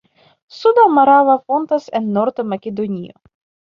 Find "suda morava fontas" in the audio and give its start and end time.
0.59-1.85